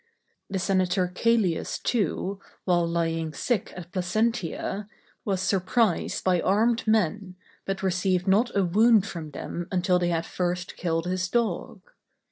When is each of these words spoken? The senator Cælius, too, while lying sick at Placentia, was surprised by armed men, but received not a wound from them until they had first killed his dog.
The 0.49 0.57
senator 0.57 1.07
Cælius, 1.09 1.77
too, 1.79 2.39
while 2.65 2.87
lying 2.87 3.35
sick 3.35 3.71
at 3.75 3.91
Placentia, 3.91 4.87
was 5.25 5.41
surprised 5.43 6.23
by 6.23 6.41
armed 6.41 6.87
men, 6.87 7.35
but 7.67 7.83
received 7.83 8.27
not 8.27 8.49
a 8.57 8.63
wound 8.63 9.05
from 9.05 9.29
them 9.29 9.67
until 9.71 9.99
they 9.99 10.09
had 10.09 10.25
first 10.25 10.75
killed 10.75 11.05
his 11.05 11.29
dog. 11.29 11.81